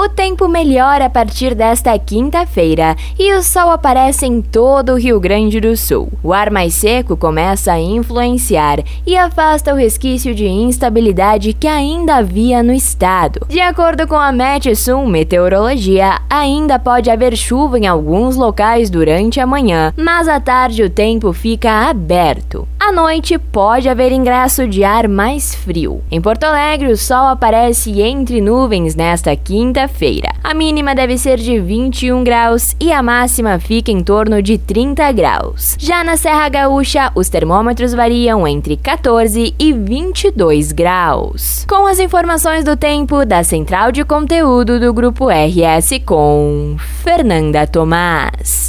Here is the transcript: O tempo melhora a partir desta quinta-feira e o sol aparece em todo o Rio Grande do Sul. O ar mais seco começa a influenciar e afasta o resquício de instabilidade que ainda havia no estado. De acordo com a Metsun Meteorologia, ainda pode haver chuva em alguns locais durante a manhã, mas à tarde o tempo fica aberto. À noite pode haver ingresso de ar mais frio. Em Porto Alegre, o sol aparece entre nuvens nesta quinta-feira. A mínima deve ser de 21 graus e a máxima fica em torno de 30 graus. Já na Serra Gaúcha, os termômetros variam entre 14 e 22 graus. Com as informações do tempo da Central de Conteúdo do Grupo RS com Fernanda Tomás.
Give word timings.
O 0.00 0.08
tempo 0.08 0.48
melhora 0.48 1.04
a 1.04 1.10
partir 1.10 1.54
desta 1.54 1.98
quinta-feira 1.98 2.96
e 3.18 3.34
o 3.34 3.42
sol 3.42 3.70
aparece 3.70 4.24
em 4.24 4.40
todo 4.40 4.94
o 4.94 4.98
Rio 4.98 5.20
Grande 5.20 5.60
do 5.60 5.76
Sul. 5.76 6.10
O 6.22 6.32
ar 6.32 6.50
mais 6.50 6.72
seco 6.72 7.18
começa 7.18 7.70
a 7.70 7.78
influenciar 7.78 8.78
e 9.06 9.14
afasta 9.14 9.74
o 9.74 9.76
resquício 9.76 10.34
de 10.34 10.48
instabilidade 10.48 11.52
que 11.52 11.66
ainda 11.66 12.16
havia 12.16 12.62
no 12.62 12.72
estado. 12.72 13.46
De 13.46 13.60
acordo 13.60 14.08
com 14.08 14.16
a 14.16 14.32
Metsun 14.32 15.06
Meteorologia, 15.06 16.18
ainda 16.30 16.78
pode 16.78 17.10
haver 17.10 17.36
chuva 17.36 17.78
em 17.78 17.86
alguns 17.86 18.36
locais 18.36 18.88
durante 18.88 19.38
a 19.38 19.46
manhã, 19.46 19.92
mas 19.98 20.28
à 20.28 20.40
tarde 20.40 20.82
o 20.82 20.88
tempo 20.88 21.30
fica 21.34 21.90
aberto. 21.90 22.66
À 22.90 22.92
noite 22.92 23.38
pode 23.38 23.88
haver 23.88 24.10
ingresso 24.10 24.66
de 24.66 24.82
ar 24.82 25.06
mais 25.06 25.54
frio. 25.54 26.02
Em 26.10 26.20
Porto 26.20 26.42
Alegre, 26.42 26.90
o 26.90 26.96
sol 26.96 27.28
aparece 27.28 28.00
entre 28.02 28.40
nuvens 28.40 28.96
nesta 28.96 29.36
quinta-feira. 29.36 30.30
A 30.42 30.52
mínima 30.52 30.92
deve 30.92 31.16
ser 31.16 31.38
de 31.38 31.60
21 31.60 32.24
graus 32.24 32.74
e 32.80 32.92
a 32.92 33.00
máxima 33.00 33.60
fica 33.60 33.92
em 33.92 34.02
torno 34.02 34.42
de 34.42 34.58
30 34.58 35.12
graus. 35.12 35.76
Já 35.78 36.02
na 36.02 36.16
Serra 36.16 36.48
Gaúcha, 36.48 37.12
os 37.14 37.28
termômetros 37.28 37.94
variam 37.94 38.44
entre 38.44 38.76
14 38.76 39.54
e 39.56 39.72
22 39.72 40.72
graus. 40.72 41.64
Com 41.68 41.86
as 41.86 42.00
informações 42.00 42.64
do 42.64 42.76
tempo 42.76 43.24
da 43.24 43.44
Central 43.44 43.92
de 43.92 44.04
Conteúdo 44.04 44.80
do 44.80 44.92
Grupo 44.92 45.28
RS 45.28 46.00
com 46.04 46.74
Fernanda 47.04 47.68
Tomás. 47.68 48.68